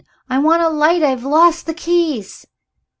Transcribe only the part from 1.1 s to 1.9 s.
lost the